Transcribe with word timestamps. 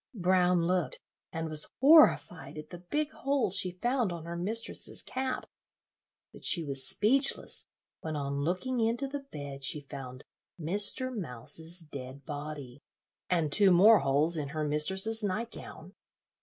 Brown 0.15 0.65
looked, 0.65 0.99
and 1.31 1.47
was 1.47 1.69
horrified 1.79 2.57
at 2.57 2.71
the 2.71 2.79
big 2.79 3.11
hole 3.11 3.51
she 3.51 3.77
found 3.83 4.11
on 4.11 4.25
her 4.25 4.35
mistress's 4.35 5.03
cap; 5.03 5.45
but 6.33 6.43
she 6.43 6.63
was 6.63 6.83
speechless 6.89 7.67
when 7.99 8.15
on 8.15 8.39
looking 8.41 8.79
into 8.79 9.07
the 9.07 9.19
bed 9.19 9.63
she 9.63 9.81
found 9.81 10.23
Mr. 10.59 11.15
Mouse's 11.15 11.81
dead 11.81 12.25
body, 12.25 12.79
and 13.29 13.51
two 13.51 13.69
more 13.69 13.99
holes 13.99 14.37
in 14.37 14.47
her 14.47 14.63
mistress's 14.63 15.21
night 15.23 15.51
gown. 15.51 15.93